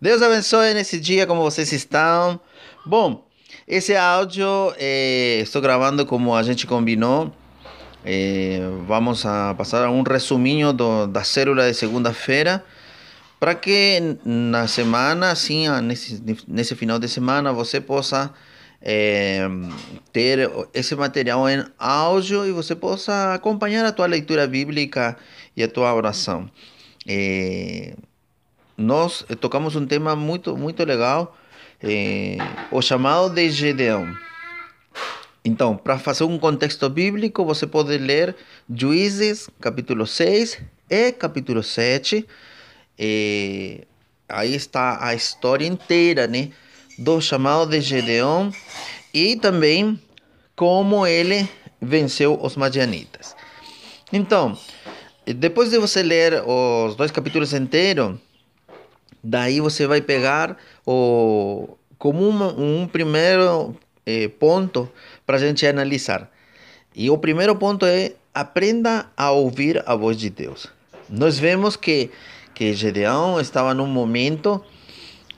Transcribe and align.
Deus 0.00 0.22
abençoe 0.22 0.72
nesse 0.72 0.98
dia 0.98 1.26
como 1.26 1.42
vocês 1.42 1.70
estão. 1.72 2.40
Bom, 2.86 3.22
esse 3.68 3.94
áudio 3.94 4.46
eh, 4.78 5.40
estou 5.42 5.60
gravando 5.60 6.06
como 6.06 6.34
a 6.34 6.42
gente 6.42 6.66
combinou. 6.66 7.30
Eh, 8.02 8.60
vamos 8.86 9.26
a 9.26 9.54
passar 9.54 9.90
um 9.90 10.02
resuminho 10.02 10.72
do, 10.72 11.06
da 11.06 11.22
célula 11.22 11.68
de 11.70 11.74
segunda-feira 11.74 12.64
para 13.38 13.54
que 13.54 14.16
na 14.24 14.66
semana, 14.66 15.32
assim, 15.32 15.68
nesse, 15.82 16.22
nesse 16.48 16.74
final 16.74 16.98
de 16.98 17.06
semana, 17.06 17.52
você 17.52 17.78
possa 17.78 18.32
é, 18.80 19.46
ter 20.12 20.50
esse 20.72 20.94
material 20.94 21.46
em 21.46 21.62
áudio 21.78 22.46
e 22.46 22.52
você 22.52 22.74
possa 22.74 23.34
acompanhar 23.34 23.84
a 23.84 23.92
tua 23.92 24.06
leitura 24.06 24.46
bíblica 24.46 25.14
e 25.54 25.62
a 25.62 25.68
tua 25.68 25.92
oração. 25.94 26.50
É, 27.06 27.94
nós 28.80 29.24
tocamos 29.40 29.76
um 29.76 29.86
tema 29.86 30.16
muito, 30.16 30.56
muito 30.56 30.82
legal, 30.84 31.36
é, 31.82 32.38
o 32.70 32.80
chamado 32.80 33.34
de 33.34 33.50
Gedeão. 33.50 34.12
Então, 35.44 35.76
para 35.76 35.98
fazer 35.98 36.24
um 36.24 36.38
contexto 36.38 36.88
bíblico, 36.88 37.44
você 37.44 37.66
pode 37.66 37.96
ler 37.98 38.34
Juízes, 38.74 39.50
capítulo 39.60 40.06
6 40.06 40.62
e 40.88 41.12
capítulo 41.12 41.62
7. 41.62 42.26
É, 42.98 43.84
aí 44.28 44.54
está 44.54 45.04
a 45.04 45.14
história 45.14 45.66
inteira, 45.66 46.26
né? 46.26 46.50
Do 46.98 47.20
chamado 47.20 47.70
de 47.70 47.80
Gedeão 47.80 48.50
e 49.12 49.36
também 49.36 50.00
como 50.56 51.06
ele 51.06 51.48
venceu 51.80 52.38
os 52.42 52.56
madianitas. 52.56 53.34
Então, 54.12 54.58
depois 55.26 55.70
de 55.70 55.78
você 55.78 56.02
ler 56.02 56.42
os 56.46 56.96
dois 56.96 57.10
capítulos 57.10 57.54
inteiros, 57.54 58.18
daí 59.22 59.60
você 59.60 59.86
vai 59.86 60.00
pegar 60.00 60.56
o, 60.86 61.76
como 61.98 62.28
um, 62.28 62.82
um 62.82 62.86
primeiro 62.86 63.76
eh, 64.06 64.28
ponto 64.28 64.90
para 65.26 65.36
a 65.36 65.40
gente 65.40 65.66
analisar. 65.66 66.30
E 66.94 67.10
o 67.10 67.18
primeiro 67.18 67.54
ponto 67.56 67.86
é 67.86 68.12
aprenda 68.34 69.06
a 69.16 69.30
ouvir 69.30 69.82
a 69.86 69.94
voz 69.94 70.16
de 70.16 70.30
Deus. 70.30 70.68
Nós 71.08 71.38
vemos 71.38 71.76
que, 71.76 72.10
que 72.54 72.72
Gedeão 72.72 73.40
estava 73.40 73.74
num 73.74 73.86
momento 73.86 74.62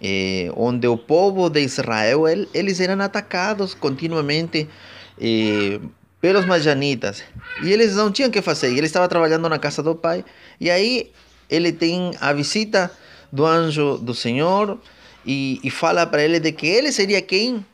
eh, 0.00 0.50
onde 0.56 0.86
o 0.86 0.96
povo 0.96 1.48
de 1.48 1.60
Israel 1.60 2.28
ele, 2.28 2.48
eles 2.52 2.80
eram 2.80 3.02
atacados 3.02 3.74
continuamente 3.74 4.68
eh, 5.20 5.80
pelos 6.20 6.44
madianitas 6.44 7.24
e 7.62 7.72
eles 7.72 7.96
não 7.96 8.12
tinham 8.12 8.30
que 8.30 8.42
fazer. 8.42 8.68
Ele 8.68 8.86
estava 8.86 9.08
trabalhando 9.08 9.48
na 9.48 9.58
casa 9.58 9.82
do 9.82 9.94
pai 9.94 10.24
e 10.60 10.70
aí 10.70 11.10
ele 11.48 11.72
tem 11.72 12.12
a 12.20 12.32
visita 12.32 12.90
do 13.32 13.46
anjo 13.46 13.96
do 13.96 14.14
Senhor 14.14 14.78
e, 15.24 15.58
e 15.64 15.70
fala 15.70 16.06
para 16.06 16.22
ele 16.22 16.38
de 16.38 16.52
que 16.52 16.66
ele 16.66 16.92
seria 16.92 17.22
quem 17.22 17.64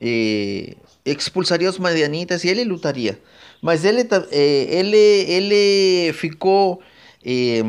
eh, 0.00 0.74
expulsaria 1.04 1.70
os 1.70 1.78
madianitas 1.78 2.44
e 2.44 2.48
ele 2.48 2.64
lutaria. 2.64 3.18
Mas 3.62 3.84
ele, 3.84 4.06
eh, 4.30 4.66
ele, 4.68 4.96
ele 4.96 6.12
ficou 6.12 6.82
eh, 7.24 7.62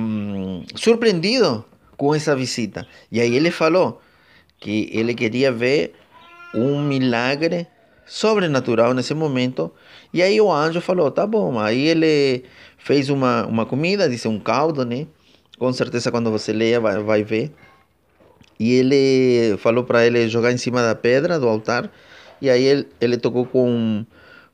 surpreendido 0.76 1.64
com 1.96 2.14
essa 2.14 2.36
visita. 2.36 2.86
E 3.12 3.22
aí 3.22 3.36
ele 3.36 3.52
falou 3.52 4.02
que 4.60 4.90
ele 4.92 5.14
queria 5.14 5.52
ver 5.52 5.94
um 6.54 6.82
milagre 6.82 7.68
sobrenatural 8.06 8.94
nesse 8.94 9.14
momento. 9.14 9.72
E 10.14 10.22
aí 10.22 10.40
o 10.42 10.52
anjo 10.52 10.82
falou: 10.82 11.12
tá 11.12 11.26
bom. 11.26 11.60
Aí 11.60 11.88
ele 11.88 12.44
fez 12.78 13.10
uma, 13.10 13.46
uma 13.46 13.66
comida, 13.66 14.10
disse 14.10 14.28
um 14.28 14.40
caldo, 14.40 14.84
né? 14.84 15.08
Com 15.58 15.72
certeza, 15.72 16.12
quando 16.12 16.32
você 16.32 16.52
leia, 16.52 16.80
vai, 16.80 17.02
vai 17.02 17.24
ver. 17.24 17.52
E 18.60 18.74
ele 18.74 19.58
falou 19.58 19.84
para 19.84 20.06
ele 20.06 20.28
jogar 20.28 20.52
em 20.52 20.58
cima 20.58 20.82
da 20.82 20.96
pedra 20.96 21.40
do 21.40 21.48
altar. 21.48 21.92
E 22.42 22.50
aí 22.50 22.64
ele, 22.64 22.88
ele 23.00 23.18
tocou 23.18 23.46
com, 23.46 24.06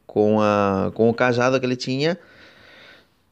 com, 0.06 0.42
a, 0.42 0.92
com 0.94 1.10
o 1.10 1.14
cajado 1.14 1.60
que 1.60 1.66
ele 1.66 1.76
tinha. 1.76 2.18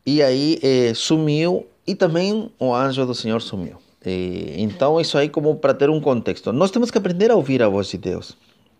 E 0.06 0.22
aí 0.22 0.60
eh, 0.62 0.94
sumiu. 0.94 1.68
E 1.86 1.96
também 1.96 2.52
o 2.60 2.74
anjo 2.74 3.06
do 3.06 3.16
Senhor 3.16 3.42
sumiu. 3.42 3.78
E, 4.06 4.56
então, 4.58 5.00
isso 5.00 5.18
aí, 5.18 5.30
como 5.30 5.56
para 5.56 5.74
ter 5.74 5.90
um 5.90 6.00
contexto. 6.00 6.52
Nós 6.54 6.72
temos 6.72 6.92
que 6.92 6.98
aprender 6.98 7.32
a 7.32 7.36
ouvir 7.36 7.62
a 7.62 7.68
voz 7.68 7.88
de 7.88 7.98
Deus. 7.98 8.38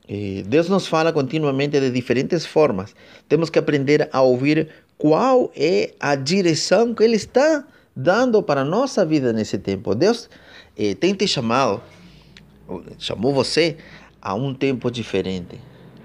E 0.08 0.44
Deus 0.48 0.70
nos 0.70 0.88
fala 0.88 1.12
continuamente 1.12 1.80
de 1.80 1.92
diferentes 1.92 2.46
formas. 2.46 2.96
Temos 3.28 3.50
que 3.50 3.60
aprender 3.60 4.10
a 4.12 4.22
ouvir 4.22 4.70
qual 4.98 5.52
é 5.56 5.94
a 6.00 6.16
direção 6.16 6.94
que 6.94 7.04
Ele 7.04 7.18
está 7.18 7.66
dando 7.98 8.44
para 8.44 8.62
a 8.62 8.64
nossa 8.64 9.04
vida 9.04 9.34
nesse 9.34 9.58
tempo. 9.58 9.96
Deus 9.96 10.30
eh, 10.78 10.94
tem 10.94 11.16
te 11.16 11.28
chamado, 11.28 11.82
chamou 13.00 13.34
você 13.34 13.76
a 14.22 14.36
um 14.36 14.54
tempo 14.54 14.92
diferente. 14.92 15.60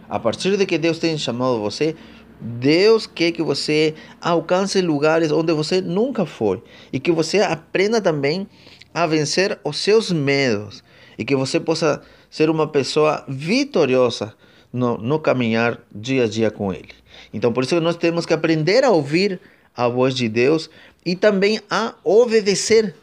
A 0.08 0.18
partir 0.18 0.56
de 0.56 0.64
que 0.64 0.78
Deus 0.78 0.98
tem 0.98 1.18
chamado 1.18 1.60
você, 1.60 1.94
Deus 2.40 3.06
quer 3.06 3.32
que 3.32 3.42
você 3.42 3.94
alcance 4.22 4.80
lugares 4.80 5.30
onde 5.30 5.52
você 5.52 5.82
nunca 5.82 6.24
foi 6.24 6.62
e 6.90 6.98
que 6.98 7.12
você 7.12 7.40
aprenda 7.40 8.00
também 8.00 8.48
a 8.94 9.06
vencer 9.06 9.58
os 9.62 9.76
seus 9.76 10.10
medos 10.10 10.82
e 11.18 11.26
que 11.26 11.36
você 11.36 11.60
possa 11.60 12.00
ser 12.30 12.48
uma 12.48 12.66
pessoa 12.66 13.22
vitoriosa 13.28 14.34
no, 14.72 14.96
no 14.96 15.18
caminhar 15.18 15.78
dia 15.94 16.24
a 16.24 16.26
dia 16.26 16.50
com 16.50 16.72
Ele. 16.72 16.88
Então, 17.34 17.52
por 17.52 17.62
isso 17.62 17.74
que 17.74 17.80
nós 17.82 17.96
temos 17.96 18.24
que 18.24 18.32
aprender 18.32 18.82
a 18.82 18.90
ouvir 18.90 19.38
a 19.74 19.88
voz 19.88 20.14
de 20.14 20.28
Deus 20.28 20.70
e 21.04 21.16
também 21.16 21.60
a 21.70 21.94
obedecer 22.04 22.94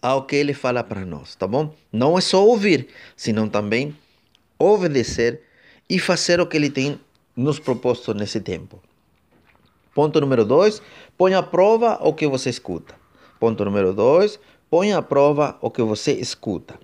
ao 0.00 0.24
que 0.24 0.36
ele 0.36 0.52
fala 0.52 0.84
para 0.84 1.04
nós, 1.04 1.34
tá 1.34 1.46
bom? 1.46 1.74
Não 1.92 2.18
é 2.18 2.20
só 2.20 2.46
ouvir, 2.46 2.88
senão 3.16 3.48
também 3.48 3.96
obedecer 4.58 5.40
e 5.88 5.98
fazer 5.98 6.40
o 6.40 6.46
que 6.46 6.56
ele 6.56 6.70
tem 6.70 7.00
nos 7.36 7.58
proposto 7.58 8.12
nesse 8.14 8.40
tempo. 8.40 8.82
Ponto 9.94 10.20
número 10.20 10.44
dois, 10.44 10.82
põe 11.16 11.34
à 11.34 11.42
prova 11.42 11.98
o 12.02 12.12
que 12.12 12.26
você 12.26 12.50
escuta. 12.50 12.94
Ponto 13.38 13.64
número 13.64 13.92
dois, 13.92 14.38
põe 14.68 14.92
à 14.92 15.00
prova 15.00 15.56
o 15.60 15.70
que 15.70 15.82
você 15.82 16.12
escuta. 16.12 16.78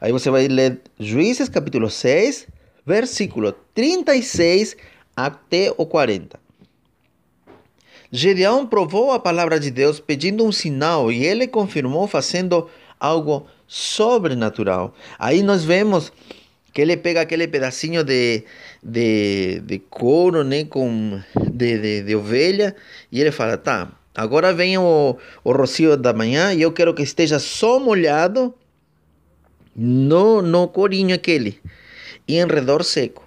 Aí 0.00 0.12
você 0.12 0.30
vai 0.30 0.46
ler 0.48 0.80
Juízes 0.98 1.48
capítulo 1.48 1.90
6, 1.90 2.46
versículo 2.86 3.52
36 3.74 4.76
até 5.16 5.72
o 5.76 5.86
40. 5.86 6.43
Gedeão 8.16 8.64
provou 8.64 9.10
a 9.10 9.18
palavra 9.18 9.58
de 9.58 9.72
Deus 9.72 9.98
pedindo 9.98 10.44
um 10.44 10.52
sinal 10.52 11.10
e 11.10 11.26
ele 11.26 11.48
confirmou 11.48 12.06
fazendo 12.06 12.70
algo 13.00 13.44
sobrenatural. 13.66 14.94
Aí 15.18 15.42
nós 15.42 15.64
vemos 15.64 16.12
que 16.72 16.80
ele 16.80 16.96
pega 16.96 17.22
aquele 17.22 17.48
pedacinho 17.48 18.04
de, 18.04 18.44
de, 18.80 19.60
de 19.66 19.80
couro, 19.80 20.44
né, 20.44 20.64
com, 20.64 21.20
de, 21.52 21.76
de, 21.76 22.02
de 22.02 22.14
ovelha, 22.14 22.76
e 23.10 23.20
ele 23.20 23.32
fala, 23.32 23.56
tá, 23.56 23.90
agora 24.14 24.52
vem 24.52 24.78
o, 24.78 25.16
o 25.42 25.50
rocio 25.50 25.96
da 25.96 26.12
manhã 26.12 26.54
e 26.54 26.62
eu 26.62 26.70
quero 26.70 26.94
que 26.94 27.02
esteja 27.02 27.40
só 27.40 27.80
molhado 27.80 28.54
no, 29.74 30.40
no 30.40 30.68
corinho 30.68 31.16
aquele, 31.16 31.60
e 32.28 32.36
em 32.36 32.46
redor 32.46 32.84
seco. 32.84 33.23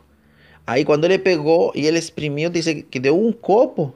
Aí 0.67 0.83
quando 0.83 1.05
ele 1.05 1.17
pegou 1.17 1.71
e 1.73 1.87
ele 1.87 1.97
exprimiu, 1.97 2.49
disse 2.49 2.83
que 2.83 2.99
deu 2.99 3.17
um 3.17 3.31
copo, 3.31 3.95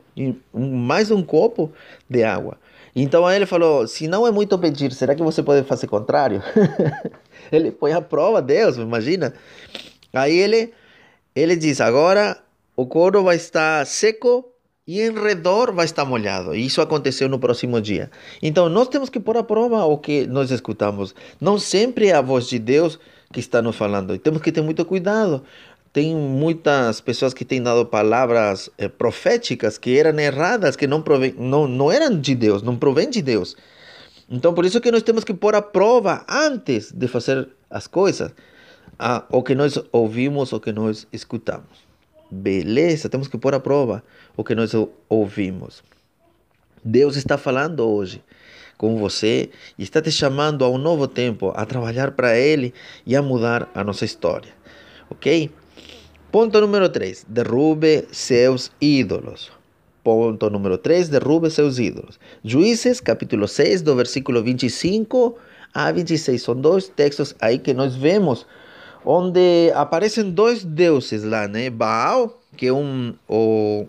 mais 0.53 1.11
um 1.11 1.21
copo 1.21 1.69
de 2.09 2.23
água. 2.23 2.57
Então 2.95 3.27
aí 3.27 3.35
ele 3.35 3.45
falou: 3.45 3.85
se 3.85 4.07
não 4.07 4.25
é 4.25 4.31
muito 4.31 4.57
pedir, 4.57 4.93
será 4.93 5.13
que 5.13 5.21
você 5.21 5.43
pode 5.43 5.67
fazer 5.67 5.87
contrário? 5.87 6.41
ele 7.51 7.71
põe 7.71 7.91
a 7.91 8.01
prova, 8.01 8.41
Deus, 8.41 8.77
imagina. 8.77 9.33
Aí 10.13 10.37
ele, 10.37 10.71
ele 11.35 11.57
diz: 11.57 11.81
agora 11.81 12.37
o 12.73 12.85
couro 12.85 13.21
vai 13.21 13.35
estar 13.35 13.85
seco 13.85 14.45
e 14.87 15.01
em 15.01 15.11
redor 15.11 15.73
vai 15.73 15.83
estar 15.83 16.05
molhado. 16.05 16.55
E 16.55 16.65
isso 16.65 16.81
aconteceu 16.81 17.27
no 17.27 17.37
próximo 17.37 17.81
dia. 17.81 18.09
Então 18.41 18.69
nós 18.69 18.87
temos 18.87 19.09
que 19.09 19.19
pôr 19.19 19.35
a 19.35 19.43
prova 19.43 19.83
o 19.83 19.97
que 19.97 20.25
nós 20.25 20.51
escutamos. 20.51 21.13
Não 21.39 21.59
sempre 21.59 22.07
é 22.07 22.13
a 22.13 22.21
voz 22.21 22.47
de 22.47 22.57
Deus 22.57 22.97
que 23.31 23.39
está 23.39 23.61
nos 23.61 23.75
falando. 23.75 24.13
E 24.13 24.19
temos 24.19 24.41
que 24.41 24.51
ter 24.51 24.61
muito 24.61 24.83
cuidado 24.85 25.43
tem 25.93 26.15
muitas 26.15 27.01
pessoas 27.01 27.33
que 27.33 27.43
têm 27.43 27.61
dado 27.61 27.85
palavras 27.85 28.69
eh, 28.77 28.87
proféticas 28.87 29.77
que 29.77 29.97
eram 29.97 30.17
erradas, 30.19 30.75
que 30.75 30.87
não, 30.87 31.01
provém, 31.01 31.35
não, 31.37 31.67
não 31.67 31.91
eram 31.91 32.17
de 32.17 32.33
Deus, 32.33 32.63
não 32.63 32.77
provém 32.77 33.09
de 33.09 33.21
Deus. 33.21 33.57
Então, 34.29 34.53
por 34.53 34.63
isso 34.63 34.79
que 34.79 34.91
nós 34.91 35.03
temos 35.03 35.25
que 35.25 35.33
pôr 35.33 35.53
a 35.53 35.61
prova 35.61 36.25
antes 36.29 36.91
de 36.93 37.07
fazer 37.07 37.49
as 37.69 37.87
coisas, 37.87 38.31
a, 38.97 39.25
o 39.29 39.43
que 39.43 39.53
nós 39.53 39.77
ouvimos, 39.91 40.53
o 40.53 40.59
que 40.59 40.71
nós 40.71 41.05
escutamos. 41.11 41.91
Beleza, 42.29 43.09
temos 43.09 43.27
que 43.27 43.37
pôr 43.37 43.53
a 43.53 43.59
prova 43.59 44.01
o 44.37 44.43
que 44.45 44.55
nós 44.55 44.71
ouvimos. 45.09 45.83
Deus 46.81 47.17
está 47.17 47.37
falando 47.37 47.81
hoje 47.81 48.23
com 48.77 48.97
você 48.97 49.49
e 49.77 49.83
está 49.83 50.01
te 50.01 50.09
chamando 50.09 50.63
a 50.63 50.69
um 50.69 50.77
novo 50.77 51.07
tempo, 51.09 51.51
a 51.53 51.65
trabalhar 51.65 52.11
para 52.11 52.37
Ele 52.37 52.73
e 53.05 53.13
a 53.13 53.21
mudar 53.21 53.69
a 53.75 53.83
nossa 53.83 54.05
história. 54.05 54.53
Ok? 55.09 55.51
Ponto 56.31 56.61
número 56.61 56.87
3. 56.87 57.25
Derrube 57.27 58.07
seus 58.09 58.71
ídolos. 58.79 59.51
Ponto 60.01 60.49
número 60.49 60.77
3. 60.77 61.09
Derrube 61.09 61.51
seus 61.51 61.77
ídolos. 61.77 62.17
Juízes, 62.41 63.01
capítulo 63.01 63.49
6, 63.49 63.81
do 63.81 63.93
versículo 63.97 64.41
25 64.41 65.37
a 65.73 65.91
26. 65.91 66.41
São 66.41 66.55
dois 66.55 66.87
textos 66.87 67.35
aí 67.41 67.59
que 67.59 67.73
nós 67.73 67.97
vemos 67.97 68.47
onde 69.03 69.73
aparecem 69.75 70.31
dois 70.31 70.63
deuses 70.63 71.21
lá, 71.25 71.49
né? 71.49 71.69
Baal, 71.69 72.39
que 72.55 72.67
é 72.67 72.73
um, 72.73 73.13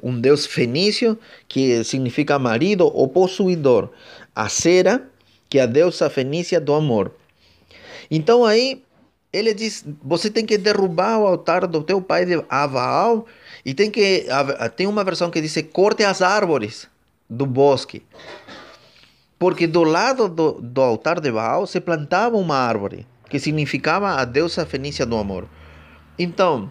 um 0.03 0.21
deus 0.21 0.45
fenício, 0.45 1.17
que 1.47 1.85
significa 1.85 2.41
marido 2.41 2.91
ou 2.93 3.07
possuidor. 3.07 3.91
A 4.35 4.49
Sera, 4.49 5.09
que 5.49 5.61
é 5.61 5.63
a 5.63 5.67
deusa 5.67 6.11
fenícia 6.11 6.61
do 6.61 6.75
amor. 6.75 7.13
Então 8.11 8.45
aí 8.45 8.83
ele 9.33 9.55
diz: 9.55 9.85
você 10.03 10.31
tem 10.31 10.45
que 10.45 10.59
derrubar 10.59 11.19
o 11.19 11.27
altar 11.27 11.67
do 11.67 11.83
teu 11.83 12.01
pai 12.03 12.27
de 12.27 12.37
Baal 12.43 13.27
e 13.65 13.73
tem 13.73 13.91
que 13.91 14.27
tem 14.77 14.87
uma 14.87 15.03
versão 15.03 15.31
que 15.31 15.41
diz 15.41 15.57
corte 15.73 16.05
as 16.05 16.21
árvores 16.21 16.89
do 17.29 17.47
bosque. 17.47 18.03
Porque 19.39 19.67
do 19.67 19.83
lado 19.83 20.29
do, 20.29 20.61
do 20.61 20.81
altar 20.81 21.21
de 21.21 21.33
Baal 21.33 21.67
se 21.67 21.81
plantava 21.81 22.37
uma 22.37 22.57
árvore 22.57 23.07
que 23.29 23.39
significava 23.41 24.11
a 24.11 24.25
deusa 24.25 24.67
fenícia 24.67 25.07
do 25.07 25.17
amor. 25.17 25.49
Então, 26.19 26.71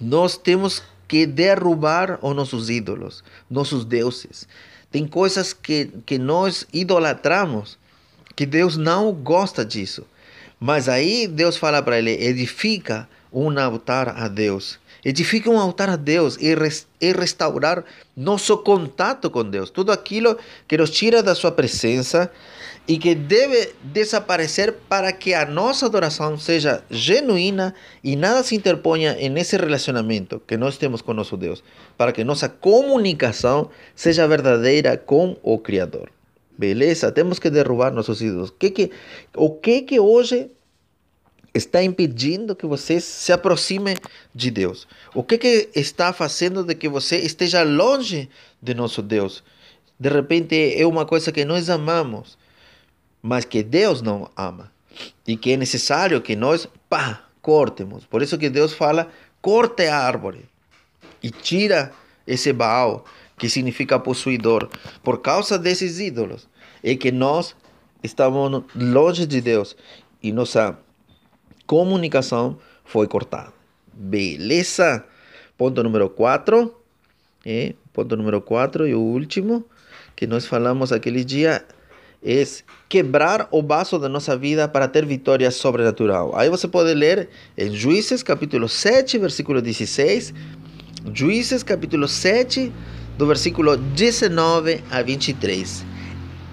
nós 0.00 0.36
temos 0.36 0.82
que 1.08 1.26
derrubar 1.26 2.18
os 2.22 2.34
nossos 2.34 2.70
ídolos, 2.70 3.24
nossos 3.50 3.84
deuses. 3.84 4.48
Tem 4.90 5.06
coisas 5.06 5.52
que, 5.52 5.86
que 6.06 6.16
nós 6.16 6.66
idolatramos, 6.72 7.76
que 8.36 8.46
Deus 8.46 8.76
não 8.76 9.12
gosta 9.12 9.64
disso. 9.64 10.06
Mas 10.58 10.88
aí 10.88 11.26
Deus 11.26 11.56
fala 11.56 11.82
para 11.82 11.98
ele: 11.98 12.12
edifica 12.12 13.08
um 13.32 13.58
altar 13.58 14.08
a 14.08 14.28
Deus. 14.28 14.78
Edifica 15.04 15.50
um 15.50 15.58
altar 15.58 15.90
a 15.90 15.96
Deus 15.96 16.38
e, 16.40 16.54
res, 16.54 16.86
e 16.98 17.12
restaurar 17.12 17.84
nosso 18.16 18.56
contato 18.58 19.28
com 19.28 19.44
Deus. 19.44 19.68
Tudo 19.68 19.92
aquilo 19.92 20.38
que 20.66 20.78
nos 20.78 20.88
tira 20.88 21.22
da 21.22 21.34
sua 21.34 21.52
presença 21.52 22.30
e 22.88 22.96
que 22.98 23.14
deve 23.14 23.74
desaparecer 23.82 24.72
para 24.88 25.12
que 25.12 25.34
a 25.34 25.44
nossa 25.44 25.86
adoração 25.86 26.38
seja 26.38 26.82
genuína 26.90 27.74
e 28.02 28.16
nada 28.16 28.42
se 28.42 28.54
interponha 28.54 29.14
nesse 29.28 29.56
relacionamento 29.56 30.40
que 30.46 30.56
nós 30.56 30.78
temos 30.78 31.02
com 31.02 31.12
nosso 31.12 31.36
Deus, 31.36 31.62
para 31.98 32.12
que 32.12 32.24
nossa 32.24 32.48
comunicação 32.48 33.70
seja 33.94 34.26
verdadeira 34.26 34.96
com 34.96 35.36
o 35.42 35.58
Criador. 35.58 36.13
Beleza? 36.56 37.10
Temos 37.10 37.38
que 37.38 37.50
derrubar 37.50 37.92
nossos 37.92 38.20
ídolos. 38.20 38.52
Que 38.58 38.70
que, 38.70 38.90
o 39.36 39.50
que, 39.50 39.82
que 39.82 39.98
hoje 39.98 40.50
está 41.52 41.82
impedindo 41.82 42.54
que 42.56 42.66
você 42.66 43.00
se 43.00 43.32
aproxime 43.32 43.96
de 44.34 44.50
Deus? 44.50 44.86
O 45.14 45.22
que, 45.22 45.38
que 45.38 45.70
está 45.74 46.12
fazendo 46.12 46.64
de 46.64 46.74
que 46.74 46.88
você 46.88 47.18
esteja 47.18 47.62
longe 47.62 48.28
de 48.62 48.74
nosso 48.74 49.02
Deus? 49.02 49.42
De 49.98 50.08
repente 50.08 50.74
é 50.76 50.86
uma 50.86 51.06
coisa 51.06 51.32
que 51.32 51.44
nós 51.44 51.70
amamos, 51.70 52.36
mas 53.22 53.44
que 53.44 53.62
Deus 53.62 54.02
não 54.02 54.30
ama. 54.36 54.72
E 55.26 55.36
que 55.36 55.52
é 55.52 55.56
necessário 55.56 56.20
que 56.20 56.36
nós, 56.36 56.68
pá, 56.88 57.24
cortemos. 57.40 58.04
Por 58.04 58.22
isso 58.22 58.38
que 58.38 58.48
Deus 58.48 58.72
fala, 58.72 59.08
corte 59.40 59.86
a 59.86 59.98
árvore 59.98 60.44
e 61.22 61.30
tira 61.30 61.92
esse 62.26 62.52
Baal, 62.52 63.04
que 63.36 63.48
significa 63.48 63.98
possuidor, 63.98 64.68
por 65.02 65.20
causa 65.20 65.58
desses 65.58 65.98
ídolos. 65.98 66.48
É 66.82 66.94
que 66.94 67.10
nós 67.10 67.56
estamos 68.02 68.62
longe 68.74 69.26
de 69.26 69.40
Deus 69.40 69.76
e 70.22 70.32
nossa 70.32 70.78
comunicação 71.66 72.58
foi 72.84 73.06
cortada. 73.06 73.52
Beleza? 73.92 75.04
Ponto 75.56 75.82
número 75.82 76.08
4. 76.10 76.74
É, 77.46 77.74
ponto 77.92 78.16
número 78.16 78.40
4 78.40 78.86
e 78.86 78.94
o 78.94 79.00
último 79.00 79.64
que 80.16 80.26
nós 80.26 80.46
falamos 80.46 80.92
aquele 80.92 81.24
dia 81.24 81.64
é 82.22 82.42
quebrar 82.88 83.48
o 83.50 83.62
vaso 83.62 83.98
da 83.98 84.08
nossa 84.08 84.36
vida 84.36 84.66
para 84.66 84.88
ter 84.88 85.04
vitória 85.04 85.50
sobrenatural. 85.50 86.34
Aí 86.34 86.48
você 86.48 86.66
pode 86.66 86.94
ler 86.94 87.28
em 87.56 87.70
Juízes 87.74 88.22
capítulo 88.22 88.66
7, 88.66 89.18
versículo 89.18 89.60
16. 89.60 90.32
Juízes 91.12 91.62
capítulo 91.62 92.08
7, 92.08 92.72
do 93.16 93.26
versículo 93.26 93.76
19 93.76 94.82
a 94.90 95.02
23. 95.02 95.84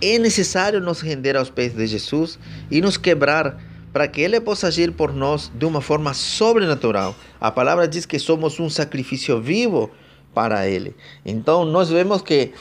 É 0.02 0.18
necessário 0.18 0.80
nos 0.80 1.02
render 1.02 1.36
aos 1.36 1.50
pés 1.50 1.74
de 1.74 1.86
Jesus 1.86 2.40
e 2.69 2.81
nos 2.81 2.98
quebrar 2.98 3.58
para 3.94 4.08
que 4.08 4.22
Ele 4.22 4.40
possa 4.40 4.68
agir 4.68 4.92
por 4.92 5.13
nós 5.13 5.52
de 5.54 5.66
uma 5.66 5.81
forma 5.81 6.13
sobrenatural. 6.13 7.16
A 7.40 7.52
palavra 7.52 7.88
diz 7.88 8.06
que 8.06 8.18
somos 8.18 8.60
um 8.60 8.69
sacrifício 8.69 9.42
vivo 9.42 9.92
para 10.34 10.68
Ele. 10.68 10.96
Então, 11.25 11.66
nós 11.66 11.90
vemos 11.90 12.22
que, 12.22 12.52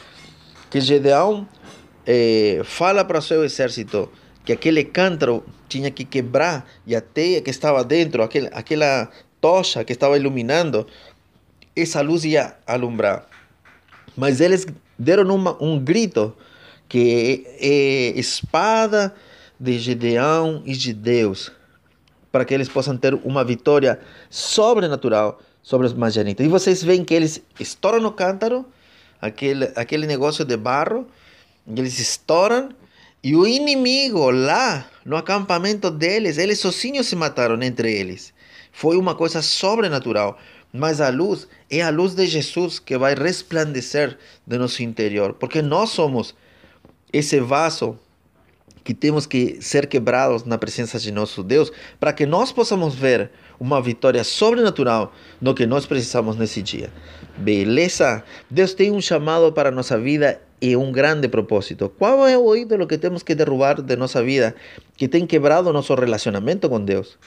que 0.68 0.80
Gedeão 0.80 1.46
eh, 2.06 2.62
fala 2.64 3.04
para 3.04 3.18
o 3.18 3.22
seu 3.22 3.44
exército 3.44 4.10
que 4.44 4.52
aquele 4.52 4.82
cântaro 4.84 5.44
tinha 5.68 5.90
que 5.90 6.04
quebrar 6.04 6.66
e 6.86 6.96
a 6.96 7.00
teia 7.00 7.40
que 7.40 7.50
estava 7.50 7.84
dentro, 7.84 8.22
aquele, 8.22 8.48
aquela 8.52 9.08
tocha 9.40 9.84
que 9.84 9.92
estava 9.92 10.16
iluminando, 10.16 10.86
essa 11.76 12.00
luz 12.00 12.24
ia 12.24 12.56
alumbrar. 12.66 13.29
Mas 14.16 14.40
eles 14.40 14.66
deram 14.98 15.34
uma, 15.34 15.56
um 15.62 15.78
grito 15.78 16.34
que 16.88 17.44
é 17.60 18.18
espada 18.18 19.14
de 19.58 19.78
Gedeão 19.78 20.62
e 20.64 20.72
de 20.72 20.92
Deus, 20.92 21.52
para 22.32 22.44
que 22.44 22.52
eles 22.52 22.68
possam 22.68 22.96
ter 22.96 23.14
uma 23.14 23.44
vitória 23.44 24.00
sobrenatural 24.28 25.40
sobre 25.62 25.86
os 25.86 25.92
madianitas. 25.92 26.44
E 26.44 26.48
vocês 26.48 26.82
veem 26.82 27.04
que 27.04 27.14
eles 27.14 27.42
estouram 27.58 28.00
no 28.00 28.10
cântaro, 28.10 28.64
aquele, 29.20 29.70
aquele 29.76 30.06
negócio 30.06 30.44
de 30.44 30.56
barro, 30.56 31.06
eles 31.66 31.98
estouram, 31.98 32.70
e 33.22 33.36
o 33.36 33.46
inimigo 33.46 34.30
lá 34.30 34.86
no 35.04 35.16
acampamento 35.16 35.90
deles, 35.90 36.38
eles 36.38 36.58
sozinhos 36.58 37.06
se 37.06 37.14
mataram 37.14 37.62
entre 37.62 37.92
eles. 37.92 38.32
Foi 38.72 38.96
uma 38.96 39.14
coisa 39.14 39.42
sobrenatural. 39.42 40.38
Mas 40.72 41.00
a 41.00 41.08
luz 41.08 41.48
é 41.68 41.82
a 41.82 41.90
luz 41.90 42.14
de 42.14 42.26
Jesus 42.26 42.78
que 42.78 42.96
vai 42.96 43.14
resplandecer 43.14 44.16
de 44.46 44.56
nosso 44.56 44.82
interior, 44.82 45.34
porque 45.34 45.62
nós 45.62 45.90
somos 45.90 46.34
esse 47.12 47.40
vaso 47.40 47.98
que 48.84 48.94
temos 48.94 49.26
que 49.26 49.58
ser 49.60 49.86
quebrados 49.86 50.44
na 50.44 50.56
presença 50.56 50.98
de 50.98 51.12
nosso 51.12 51.42
Deus, 51.42 51.70
para 51.98 52.12
que 52.12 52.24
nós 52.24 52.50
possamos 52.50 52.94
ver 52.94 53.30
uma 53.58 53.80
vitória 53.80 54.24
sobrenatural 54.24 55.12
no 55.40 55.54
que 55.54 55.66
nós 55.66 55.84
precisamos 55.86 56.36
nesse 56.36 56.62
dia. 56.62 56.90
Beleza? 57.36 58.24
Deus 58.48 58.72
tem 58.72 58.90
um 58.90 59.00
chamado 59.00 59.52
para 59.52 59.68
a 59.68 59.72
nossa 59.72 59.98
vida 59.98 60.40
e 60.62 60.76
um 60.76 60.90
grande 60.90 61.28
propósito. 61.28 61.88
Qual 61.88 62.26
é 62.26 62.38
o 62.38 62.56
ídolo 62.56 62.86
que 62.86 62.96
temos 62.96 63.22
que 63.22 63.34
derrubar 63.34 63.82
de 63.82 63.96
nossa 63.96 64.22
vida 64.22 64.54
que 64.96 65.08
tem 65.08 65.26
quebrado 65.26 65.72
nosso 65.72 65.94
relacionamento 65.94 66.68
com 66.68 66.80
Deus? 66.80 67.18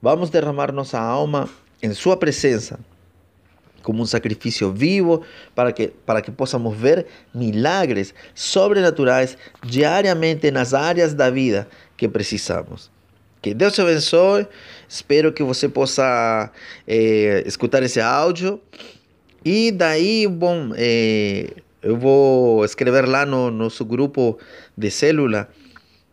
Vamos 0.00 0.30
derramar 0.30 0.72
nossa 0.72 0.98
alma 0.98 1.48
em 1.82 1.92
Sua 1.92 2.16
presença 2.16 2.80
como 3.82 4.02
um 4.02 4.06
sacrifício 4.06 4.72
vivo 4.72 5.22
para 5.54 5.72
que, 5.72 5.88
para 5.88 6.22
que 6.22 6.30
possamos 6.30 6.76
ver 6.76 7.06
milagres 7.34 8.14
sobrenaturais 8.34 9.36
diariamente 9.64 10.50
nas 10.50 10.72
áreas 10.72 11.14
da 11.14 11.30
vida 11.30 11.68
que 11.96 12.08
precisamos. 12.08 12.90
Que 13.42 13.52
Deus 13.54 13.74
te 13.74 13.80
abençoe. 13.80 14.46
Espero 14.88 15.32
que 15.32 15.42
você 15.42 15.68
possa 15.68 16.50
é, 16.86 17.42
escutar 17.44 17.82
esse 17.82 18.00
áudio. 18.00 18.60
E 19.44 19.72
daí, 19.72 20.28
bom, 20.28 20.70
é, 20.76 21.50
eu 21.82 21.96
vou 21.96 22.64
escrever 22.64 23.08
lá 23.08 23.26
no 23.26 23.50
nosso 23.50 23.84
grupo 23.84 24.38
de 24.78 24.90
célula 24.90 25.48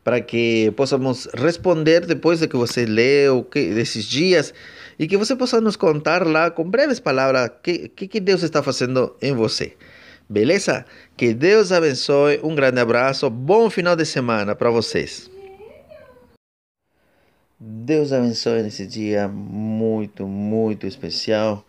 para 0.04 0.22
que 0.22 0.74
possamos 0.76 1.28
responder 1.36 2.06
depois 2.06 2.40
de 2.40 2.48
que 2.48 2.58
você 2.58 2.86
leu 2.86 3.44
que, 3.44 3.74
desses 3.76 4.06
dias 4.06 4.52
e 5.00 5.08
que 5.08 5.16
você 5.16 5.34
possa 5.34 5.62
nos 5.62 5.78
contar 5.78 6.28
lá 6.28 6.52
com 6.52 6.70
breves 6.70 7.00
palavras 7.00 7.48
o 7.48 7.52
que, 7.62 7.88
que 7.88 8.20
Deus 8.20 8.44
está 8.44 8.62
fazendo 8.62 9.16
em 9.22 9.34
você. 9.34 9.78
Beleza? 10.28 10.86
Que 11.16 11.34
Deus 11.34 11.72
abençoe. 11.72 12.40
Um 12.44 12.54
grande 12.54 12.80
abraço. 12.82 13.30
Bom 13.30 13.70
final 13.70 13.96
de 13.96 14.06
semana 14.06 14.54
para 14.54 14.70
vocês. 14.70 15.32
Deus 17.58 18.14
abençoe 18.14 18.62
nesse 18.62 18.86
dia 18.86 19.28
muito, 19.28 20.28
muito 20.28 20.86
especial. 20.86 21.66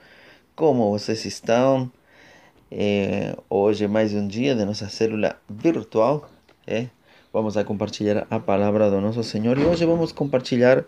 Como 0.54 0.90
vocês 0.90 1.24
estão? 1.24 1.90
É, 2.70 3.34
hoje 3.48 3.84
é 3.84 3.88
mais 3.88 4.12
um 4.12 4.26
dia 4.26 4.54
de 4.54 4.64
nossa 4.64 4.88
célula 4.88 5.36
virtual. 5.48 6.28
É? 6.66 6.88
Vamos 7.32 7.56
a 7.56 7.64
compartilhar 7.64 8.26
a 8.28 8.38
palavra 8.40 8.90
do 8.90 9.00
nosso 9.00 9.22
Senhor 9.22 9.56
e 9.56 9.64
hoje 9.64 9.86
vamos 9.86 10.12
compartilhar 10.12 10.84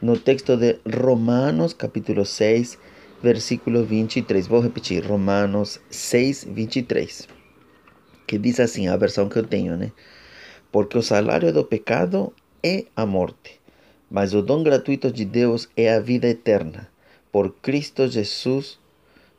no 0.00 0.18
texto 0.18 0.56
de 0.56 0.78
Romanos, 0.84 1.72
capítulo 1.72 2.24
6, 2.24 2.78
versículo 3.22 3.84
23. 3.84 4.46
Vou 4.46 4.60
repetir, 4.60 5.04
Romanos 5.04 5.80
6, 5.88 6.44
23. 6.50 7.28
Que 8.26 8.38
diz 8.38 8.60
assim, 8.60 8.88
a 8.88 8.96
versão 8.96 9.28
que 9.28 9.38
eu 9.38 9.46
tenho, 9.46 9.76
né? 9.76 9.92
Porque 10.70 10.98
o 10.98 11.02
salário 11.02 11.52
do 11.52 11.64
pecado 11.64 12.32
é 12.62 12.84
a 12.94 13.06
morte, 13.06 13.60
mas 14.10 14.34
o 14.34 14.42
dom 14.42 14.62
gratuito 14.62 15.10
de 15.10 15.24
Deus 15.24 15.68
é 15.76 15.94
a 15.94 16.00
vida 16.00 16.28
eterna, 16.28 16.88
por 17.32 17.54
Cristo 17.62 18.06
Jesus, 18.06 18.78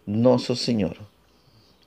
nosso 0.05 0.55
Senhor. 0.55 0.97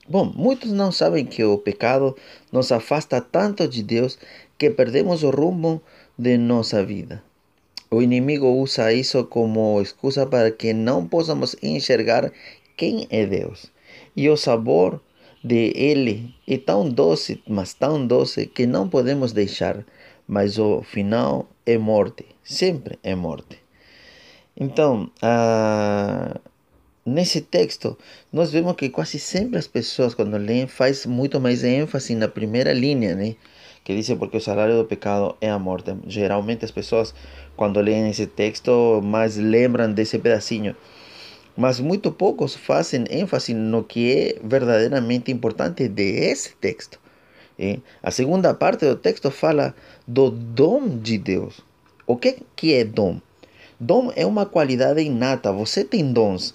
Bom, 0.09 0.33
muitos 0.35 0.71
não 0.71 0.93
sabem 0.93 1.25
que 1.25 1.43
o 1.43 1.59
pecado 1.59 2.17
nos 2.53 2.71
afasta 2.71 3.21
tanto 3.21 3.67
de 3.67 3.83
Deus 3.83 4.19
que 4.59 4.71
perdemos 4.71 5.23
o 5.23 5.31
rumo 5.31 5.83
de 6.19 6.37
nossa 6.37 6.85
vida. 6.85 7.23
O 7.91 8.01
inimigo 8.01 8.47
usa 8.47 8.93
isso 8.93 9.25
como 9.25 9.81
excusa 9.83 10.25
para 10.25 10.53
que 10.53 10.73
não 10.73 11.09
possamos 11.09 11.57
enxergar 11.61 12.33
quem 12.77 13.07
é 13.11 13.27
Deus. 13.27 13.67
E 14.17 14.29
o 14.29 14.37
sabor 14.37 15.01
de 15.43 15.73
Ele 15.75 16.33
é 16.47 16.57
tão 16.57 16.89
doce, 16.89 17.43
mas 17.49 17.75
tão 17.75 18.07
doce, 18.07 18.47
que 18.47 18.65
não 18.65 18.89
podemos 18.89 19.33
deixar. 19.33 19.85
Mas 20.27 20.57
o 20.57 20.83
final 20.83 21.51
é 21.67 21.77
morte, 21.77 22.25
sempre 22.45 22.97
é 23.03 23.17
morte. 23.17 23.59
Então, 24.57 25.11
ah, 25.21 26.39
nesse 27.05 27.41
texto, 27.41 27.99
nós 28.33 28.53
vemos 28.53 28.77
que 28.77 28.89
quase 28.89 29.19
sempre 29.19 29.59
as 29.59 29.67
pessoas, 29.67 30.15
quando 30.15 30.37
leem, 30.37 30.69
faz 30.69 31.07
muito 31.07 31.41
mais 31.41 31.65
ênfase 31.65 32.15
na 32.15 32.29
primeira 32.29 32.73
linha, 32.73 33.17
né? 33.17 33.35
Que 33.83 33.95
diz 33.95 34.11
porque 34.19 34.37
o 34.37 34.41
salário 34.41 34.77
do 34.77 34.85
pecado 34.85 35.37
é 35.41 35.51
a 35.51 35.59
morte. 35.59 35.95
Geralmente 36.07 36.65
as 36.65 36.71
pessoas, 36.71 37.15
quando 37.57 37.81
leem 37.81 38.11
esse 38.11 38.27
texto, 38.27 39.01
mais 39.03 39.37
lembram 39.37 39.93
desse 39.93 40.19
pedacinho. 40.19 40.77
Mas 41.57 41.81
muito 41.81 42.13
poucos 42.13 42.55
fazem 42.55 43.05
ênfase 43.11 43.53
no 43.55 43.83
que 43.83 44.13
é 44.13 44.39
verdadeiramente 44.43 45.33
importante 45.33 45.89
desse 45.89 46.55
texto. 46.57 46.99
A 48.03 48.11
segunda 48.11 48.55
parte 48.55 48.87
do 48.87 48.97
texto 48.97 49.31
fala 49.31 49.75
do 50.07 50.31
dom 50.31 50.89
de 50.89 51.19
Deus. 51.19 51.61
O 52.07 52.17
que, 52.17 52.39
que 52.57 52.73
é 52.73 52.85
dom? 52.85 53.21
Dom 53.79 54.11
é 54.17 54.25
uma 54.25 54.47
qualidade 54.47 55.03
inata. 55.03 55.53
Você 55.53 55.85
tem 55.85 56.11
dons 56.13 56.55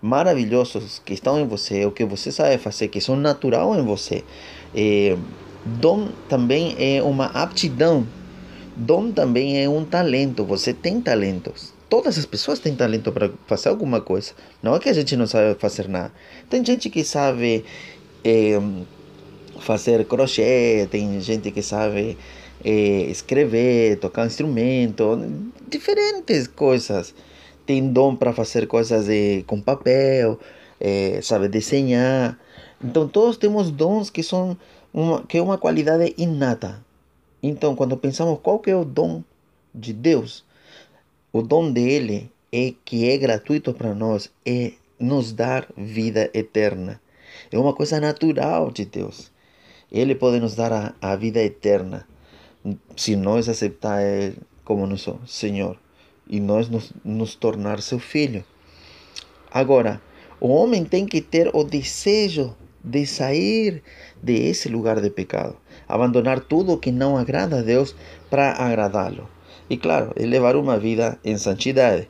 maravilhosos 0.00 1.00
que 1.04 1.12
estão 1.12 1.38
em 1.40 1.46
você, 1.46 1.84
o 1.84 1.90
que 1.90 2.04
você 2.04 2.32
sabe 2.32 2.56
fazer, 2.58 2.88
que 2.88 3.00
são 3.00 3.16
natural 3.16 3.74
em 3.74 3.84
você. 3.84 4.24
É, 4.74 5.16
dom 5.66 6.08
também 6.28 6.76
é 6.78 7.02
uma 7.02 7.26
aptidão. 7.26 8.06
Dom 8.76 9.10
também 9.10 9.62
é 9.62 9.68
um 9.68 9.84
talento. 9.84 10.44
Você 10.44 10.72
tem 10.72 11.00
talentos. 11.00 11.74
Todas 11.88 12.18
as 12.18 12.26
pessoas 12.26 12.58
têm 12.58 12.74
talento 12.74 13.12
para 13.12 13.30
fazer 13.46 13.68
alguma 13.68 14.00
coisa. 14.00 14.32
Não 14.62 14.74
é 14.74 14.78
que 14.78 14.88
a 14.88 14.92
gente 14.92 15.16
não 15.16 15.26
sabe 15.26 15.58
fazer 15.58 15.88
nada. 15.88 16.12
Tem 16.48 16.64
gente 16.64 16.90
que 16.90 17.02
sabe 17.04 17.64
é, 18.24 18.60
fazer 19.60 20.04
crochê, 20.04 20.86
tem 20.90 21.20
gente 21.20 21.50
que 21.50 21.62
sabe 21.62 22.18
é, 22.64 22.70
escrever, 23.10 23.98
tocar 23.98 24.26
instrumento, 24.26 25.18
diferentes 25.68 26.46
coisas. 26.46 27.14
Tem 27.64 27.92
dom 27.92 28.14
para 28.14 28.32
fazer 28.32 28.66
coisas 28.66 29.06
de, 29.06 29.42
com 29.46 29.60
papel, 29.60 30.38
sabe 31.22 31.48
desenhar. 31.48 32.38
Então 32.82 33.08
todos 33.08 33.36
temos 33.36 33.70
dons 33.70 34.10
que 34.10 34.22
são 34.22 34.56
uma, 34.96 35.22
que 35.26 35.36
é 35.36 35.42
uma 35.42 35.58
qualidade 35.58 36.14
inata. 36.16 36.82
Então 37.42 37.76
quando 37.76 37.98
pensamos 37.98 38.40
qual 38.42 38.58
que 38.58 38.70
é 38.70 38.76
o 38.76 38.84
dom 38.84 39.22
de 39.74 39.92
Deus, 39.92 40.42
o 41.30 41.42
dom 41.42 41.70
dele 41.70 42.32
é 42.50 42.72
que 42.82 43.10
é 43.10 43.18
gratuito 43.18 43.74
para 43.74 43.94
nós, 43.94 44.32
é 44.44 44.72
nos 44.98 45.34
dar 45.34 45.68
vida 45.76 46.30
eterna. 46.32 46.98
É 47.52 47.58
uma 47.58 47.74
coisa 47.74 48.00
natural 48.00 48.70
de 48.70 48.86
Deus. 48.86 49.30
Ele 49.92 50.14
pode 50.14 50.40
nos 50.40 50.54
dar 50.54 50.72
a, 50.72 50.94
a 51.00 51.14
vida 51.14 51.42
eterna 51.42 52.08
se 52.96 53.14
nós 53.14 53.50
aceitar 53.50 54.02
Ele 54.02 54.38
como 54.64 54.86
nosso 54.86 55.20
Senhor 55.26 55.78
e 56.26 56.40
nós 56.40 56.70
nos, 56.70 56.92
nos 57.04 57.34
tornar 57.34 57.82
seu 57.82 57.98
filho. 57.98 58.42
Agora, 59.50 60.00
o 60.40 60.48
homem 60.48 60.84
tem 60.84 61.04
que 61.04 61.20
ter 61.20 61.50
o 61.54 61.62
desejo 61.62 62.56
de 62.86 63.04
sair 63.04 63.82
desse 64.22 64.68
lugar 64.68 65.00
de 65.00 65.10
pecado, 65.10 65.56
abandonar 65.88 66.40
tudo 66.40 66.78
que 66.78 66.92
não 66.92 67.16
agrada 67.16 67.58
a 67.58 67.62
Deus 67.62 67.96
para 68.30 68.52
agradá-lo. 68.52 69.28
E 69.68 69.76
claro, 69.76 70.12
levar 70.16 70.54
uma 70.54 70.78
vida 70.78 71.18
em 71.24 71.36
santidade. 71.36 72.08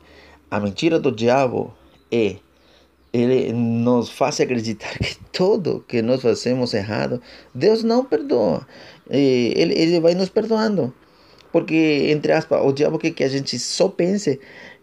A 0.49 0.59
mentira 0.59 0.99
do 0.99 1.11
diabo 1.11 1.73
é 2.11 2.35
ele 3.11 3.51
nos 3.51 4.09
faz 4.09 4.39
acreditar 4.39 4.97
que 4.99 5.17
tudo 5.31 5.83
que 5.87 6.01
nós 6.01 6.21
fazemos 6.21 6.73
errado, 6.73 7.19
Deus 7.53 7.83
não 7.83 8.05
perdoa. 8.05 8.67
Ele, 9.09 9.73
ele 9.73 9.99
vai 9.99 10.13
nos 10.13 10.29
perdoando. 10.29 10.93
Porque, 11.51 12.09
entre 12.11 12.33
aspas, 12.33 12.63
o 12.63 12.71
diabo 12.71 12.99
quer 12.99 13.11
que 13.11 13.23
a 13.23 13.29
gente 13.29 13.57
só 13.57 13.87
pense 13.87 14.39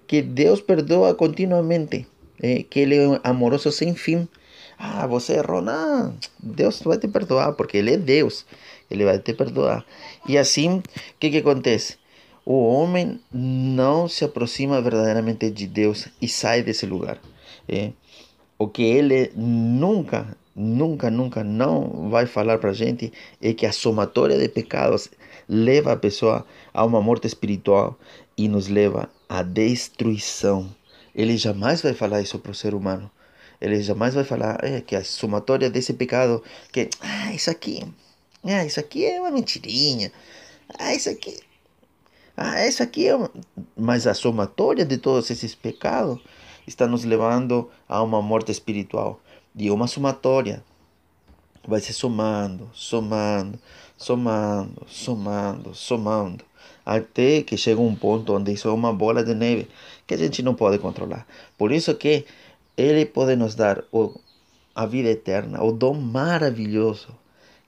que 0.06 0.22
Deus 0.22 0.60
perdoa 0.60 1.14
continuamente, 1.14 2.06
é, 2.42 2.62
que 2.62 2.80
Ele 2.80 2.96
é 2.96 3.20
amoroso 3.22 3.70
sem 3.70 3.94
fim. 3.94 4.26
Ah, 4.78 5.06
você 5.06 5.34
errou, 5.34 5.62
não. 5.62 6.14
Deus 6.38 6.80
vai 6.82 6.98
te 6.98 7.08
perdoar, 7.08 7.52
porque 7.52 7.78
Ele 7.78 7.94
é 7.94 7.96
Deus. 7.96 8.44
Ele 8.90 9.04
vai 9.04 9.18
te 9.18 9.32
perdoar. 9.32 9.84
E 10.28 10.36
assim, 10.38 10.78
o 10.78 10.82
que, 11.18 11.30
que 11.30 11.38
acontece? 11.38 11.96
O 12.44 12.66
homem 12.66 13.20
não 13.32 14.06
se 14.06 14.22
aproxima 14.24 14.80
verdadeiramente 14.82 15.50
de 15.50 15.66
Deus 15.66 16.08
e 16.20 16.28
sai 16.28 16.62
desse 16.62 16.84
lugar. 16.84 17.18
É. 17.66 17.92
O 18.58 18.68
que 18.68 18.82
ele 18.82 19.32
nunca, 19.34 20.36
nunca, 20.54 21.10
nunca 21.10 21.42
não 21.42 22.10
vai 22.10 22.26
falar 22.26 22.58
para 22.58 22.70
a 22.70 22.74
gente 22.74 23.12
é 23.40 23.54
que 23.54 23.64
a 23.64 23.72
somatória 23.72 24.38
de 24.38 24.48
pecados 24.48 25.08
leva 25.48 25.92
a 25.92 25.96
pessoa 25.96 26.46
a 26.72 26.84
uma 26.84 27.00
morte 27.00 27.26
espiritual 27.26 27.98
e 28.36 28.46
nos 28.46 28.68
leva 28.68 29.08
à 29.26 29.42
destruição. 29.42 30.68
Ele 31.14 31.38
jamais 31.38 31.80
vai 31.80 31.94
falar 31.94 32.20
isso 32.20 32.38
para 32.38 32.52
o 32.52 32.54
ser 32.54 32.74
humano. 32.74 33.10
Ele 33.60 33.80
jamais 33.82 34.14
vai 34.14 34.24
falar 34.24 34.58
é, 34.62 34.80
que 34.80 34.96
a 34.96 35.04
somatória 35.04 35.70
desse 35.70 35.92
pecado, 35.94 36.42
que 36.72 36.88
ah, 37.00 37.32
isso 37.32 37.50
aqui, 37.50 37.82
ah, 38.44 38.64
isso 38.64 38.80
aqui 38.80 39.04
é 39.04 39.20
uma 39.20 39.30
mentirinha, 39.30 40.12
ah, 40.78 40.94
isso 40.94 41.08
aqui, 41.08 41.38
ah, 42.36 42.66
isso 42.66 42.82
aqui 42.82 43.06
é 43.06 43.14
uma... 43.16 43.30
Mas 43.76 44.06
a 44.06 44.14
somatória 44.14 44.84
de 44.84 44.98
todos 44.98 45.30
esses 45.30 45.54
pecados 45.54 46.18
está 46.66 46.86
nos 46.86 47.04
levando 47.04 47.70
a 47.88 48.02
uma 48.02 48.20
morte 48.20 48.50
espiritual. 48.50 49.20
E 49.56 49.70
uma 49.70 49.86
somatória 49.86 50.64
vai 51.66 51.80
se 51.80 51.92
somando, 51.92 52.68
somando, 52.72 53.58
somando, 53.96 54.82
somando, 54.86 55.74
somando, 55.74 56.44
até 56.84 57.42
que 57.42 57.56
chega 57.56 57.80
um 57.80 57.94
ponto 57.94 58.34
onde 58.34 58.52
isso 58.52 58.68
é 58.68 58.72
uma 58.72 58.92
bola 58.92 59.24
de 59.24 59.34
neve 59.34 59.68
que 60.06 60.14
a 60.14 60.16
gente 60.16 60.42
não 60.42 60.54
pode 60.54 60.78
controlar. 60.78 61.26
Por 61.56 61.72
isso 61.72 61.94
que 61.94 62.24
ele 62.76 63.06
pode 63.06 63.36
nos 63.36 63.54
dar 63.54 63.84
o, 63.92 64.18
a 64.74 64.86
vida 64.86 65.08
eterna, 65.08 65.62
o 65.62 65.72
dom 65.72 65.94
maravilhoso 65.94 67.08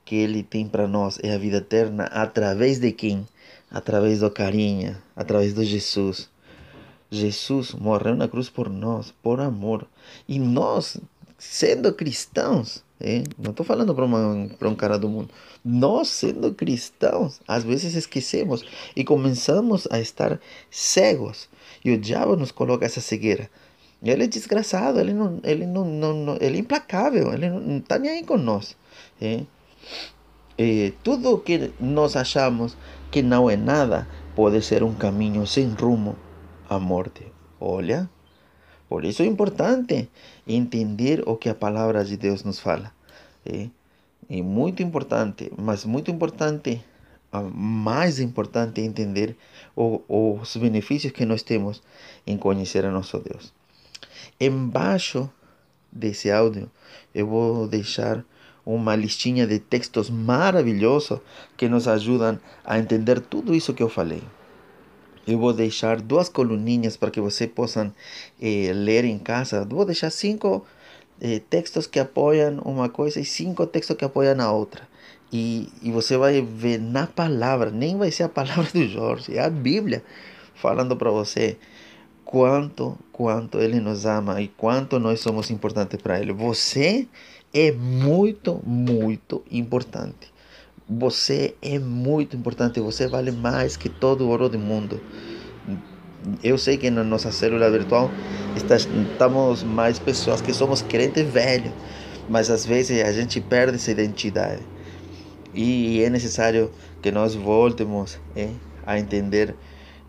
que 0.05 0.15
ele 0.15 0.43
tem 0.43 0.69
para 0.69 0.87
nós 0.87 1.19
é 1.23 1.35
a 1.35 1.39
vida 1.39 1.59
eterna 1.59 2.05
através 2.05 2.79
de 2.79 2.93
quem? 2.93 3.27
Através 3.71 4.21
do 4.21 4.31
carinho, 4.31 4.97
através 5.15 5.53
de 5.55 5.65
Jesus. 5.65 6.31
Jesus 7.11 7.73
morreu 7.73 8.17
na 8.17 8.29
cruz 8.29 8.49
por 8.49 8.69
nós, 8.69 9.13
por 9.23 9.41
amor. 9.41 9.87
E 10.29 10.39
nós, 10.39 10.97
sendo 11.39 11.93
cristãos, 11.93 12.85
é, 13.01 13.23
não 13.39 13.51
estou 13.51 13.67
falando 13.67 13.95
para 13.95 14.69
um 14.69 14.75
cara 14.75 14.99
do 14.99 15.09
mundo, 15.09 15.29
nós, 15.65 16.09
sendo 16.09 16.55
cristãos, 16.55 17.41
às 17.47 17.63
vezes 17.63 17.95
esquecemos 17.95 18.65
e 18.95 19.05
começamos 19.05 19.87
a 19.91 20.01
estar 20.01 20.41
cegos. 20.71 21.49
E 21.85 21.93
o 21.93 21.99
diabo 21.99 22.37
nos 22.37 22.51
coloca 22.51 22.87
essa 22.87 23.01
cegueira. 23.01 23.51
Ele 24.11 24.25
é 24.25 24.27
desgraçado, 24.27 25.01
ele, 25.01 25.13
não, 25.13 25.41
ele, 25.43 25.67
não, 25.67 25.85
não, 25.85 26.15
não 26.15 26.37
ele 26.41 26.57
é 26.57 26.61
implacável, 26.61 27.33
ele 27.33 27.49
não 27.49 27.79
está 27.79 27.99
nem 27.99 28.11
aí 28.11 28.25
com 28.25 28.37
nós. 28.37 28.77
É? 29.21 29.43
E 30.59 30.95
tudo 31.03 31.39
que 31.39 31.73
nós 31.79 32.17
achamos 32.17 32.77
que 33.11 33.23
não 33.23 33.49
é 33.49 33.57
nada 33.57 34.07
pode 34.35 34.63
ser 34.63 34.83
um 34.83 34.95
caminho 34.95 35.47
sem 35.47 35.69
rumo 35.69 36.17
a 36.69 36.79
morte. 36.79 37.27
Olha, 37.61 38.09
por 38.89 39.05
isso 39.05 39.23
é 39.23 39.27
importante 39.27 40.09
entender 40.47 41.23
o 41.27 41.37
que 41.37 41.49
a 41.49 41.55
palavra 41.55 42.05
de 42.05 42.17
Deus 42.17 42.45
nos 42.45 42.59
fala. 42.59 42.93
É, 43.45 43.69
é 44.31 44.43
muito 44.43 44.83
importante, 44.83 45.53
mas 45.57 45.85
muito 45.85 46.11
importante, 46.11 46.83
mais 47.53 48.19
importante 48.21 48.81
entender 48.81 49.37
o, 49.75 50.03
os 50.09 50.57
benefícios 50.57 51.13
que 51.13 51.25
nós 51.27 51.43
temos 51.43 51.83
em 52.27 52.37
conhecer 52.37 52.85
a 52.85 52.91
nosso 52.91 53.19
Deus. 53.19 53.53
Embaixo 54.40 55.30
desse 55.90 56.30
áudio, 56.30 56.71
eu 57.14 57.26
vou 57.26 57.66
deixar 57.66 58.25
uma 58.64 58.97
listinha 58.97 59.47
de 59.47 59.59
textos 59.61 60.11
maravilhosos 60.11 61.21
que 61.56 61.68
nos 61.68 61.87
ajudam 61.87 62.38
a 62.64 62.78
entender 62.78 63.21
tudo 63.21 63.54
isso 63.54 63.73
que 63.73 63.83
eu 63.83 63.88
falei. 63.88 64.23
Eu 65.26 65.38
vou 65.38 65.52
deixar 65.52 66.00
duas 66.00 66.28
coluninhas 66.28 66.97
para 66.97 67.11
que 67.11 67.21
você 67.21 67.47
possam 67.47 67.92
eh, 68.40 68.73
ler 68.73 69.04
em 69.04 69.18
casa. 69.18 69.64
Vou 69.64 69.85
deixar 69.85 70.11
cinco 70.11 70.64
eh, 71.21 71.40
textos 71.50 71.87
que 71.87 71.99
apoiam 71.99 72.59
uma 72.64 72.88
coisa 72.88 73.21
e 73.21 73.25
cinco 73.25 73.66
textos 73.66 73.97
que 73.97 74.04
apoiam 74.04 74.40
a 74.40 74.52
outra. 74.52 74.88
E, 75.33 75.68
e 75.83 75.90
você 75.90 76.16
vai 76.16 76.40
ver 76.40 76.78
na 76.78 77.06
palavra, 77.06 77.71
nem 77.71 77.97
vai 77.97 78.11
ser 78.12 78.25
a 78.25 78.28
palavra 78.28 78.71
do 78.73 78.87
Jorge, 78.87 79.37
é 79.37 79.40
a 79.40 79.50
Bíblia 79.50 80.04
falando 80.54 80.97
para 80.97 81.11
você 81.11 81.56
quanto, 82.26 82.99
quanto 83.12 83.59
Ele 83.59 83.80
nos 83.80 84.04
ama 84.04 84.42
e 84.42 84.49
quanto 84.49 84.99
nós 84.99 85.21
somos 85.21 85.50
importantes 85.50 86.02
para 86.02 86.21
Ele. 86.21 86.33
Você 86.33 87.06
é 87.54 87.73
muito, 87.73 88.61
muito 88.66 89.42
importante. 89.50 90.35
você 90.88 91.56
é 91.61 91.80
muito 91.80 92.37
importante, 92.37 92.78
você 92.78 93.09
vale 93.09 93.33
mais 93.33 93.76
que 93.76 93.88
todo 93.88 94.23
o 94.23 94.28
ouro 94.28 94.49
do 94.49 94.59
mundo. 94.59 95.00
Eu 96.42 96.59
sei 96.59 96.76
que 96.76 96.90
na 96.90 97.02
nossa 97.02 97.33
célula 97.33 97.71
virtual 97.71 98.11
estamos 98.54 99.64
mais 99.64 99.99
pessoas 99.99 100.40
que 100.40 100.52
somos 100.52 100.83
crentes 100.83 101.25
velhos, 101.28 101.73
mas 102.28 102.50
às 102.50 102.64
vezes 102.64 103.02
a 103.02 103.12
gente 103.12 103.40
perde 103.40 103.76
essa 103.76 103.90
identidade. 103.90 104.62
E 105.54 106.02
é 106.02 106.11
necessário 106.11 106.71
que 107.02 107.11
nós 107.11 107.35
voltemos 107.35 108.18
é, 108.37 108.50
a 108.85 108.99
entender 108.99 109.56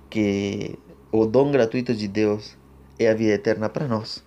que 0.09 0.77
o 1.19 1.25
dom 1.25 1.51
gratuito 1.51 1.93
de 1.93 2.07
Deus 2.07 2.55
é 3.00 3.09
a 3.09 3.13
vida 3.13 3.33
eterna 3.33 3.69
para 3.69 3.88
nós. 3.88 4.24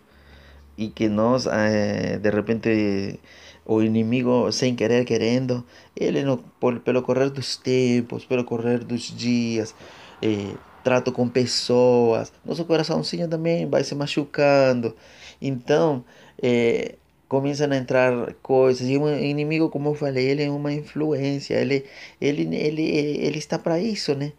E 0.76 0.88
que 0.88 1.09
nós, 1.09 1.47
é, 1.47 2.18
de 2.18 2.30
repente, 2.30 3.20
o 3.66 3.82
inimigo, 3.82 4.50
sem 4.52 4.75
querer, 4.75 5.04
querendo, 5.04 5.64
ele, 5.94 6.23
no, 6.25 6.38
por, 6.38 6.80
pelo 6.80 7.02
correr 7.02 7.30
dos 7.30 7.56
tempos, 7.56 8.25
pelo 8.25 8.44
correr 8.44 8.78
dos 8.85 9.02
dias, 9.02 9.75
é, 10.23 10.54
trato 10.82 11.12
com 11.12 11.28
pessoas, 11.28 12.32
nosso 12.44 12.64
coraçãozinho 12.64 13.28
também 13.28 13.68
vai 13.68 13.85
se 13.85 13.94
machucando. 13.94 14.97
Então, 15.40 16.04
é, 16.42 16.97
começam 17.28 17.70
a 17.70 17.76
entrar 17.76 18.35
coisas. 18.42 18.88
E 18.88 18.97
o 18.99 19.09
inimigo, 19.09 19.68
como 19.70 19.90
eu 19.90 19.94
falei, 19.94 20.26
ele 20.28 20.42
é 20.44 20.50
uma 20.50 20.73
influência, 20.73 21.54
ele, 21.54 21.85
ele, 22.20 22.42
ele, 22.56 22.82
ele 22.82 23.38
está 23.38 23.59
para 23.59 23.78
isso, 23.78 24.14
né? 24.14 24.32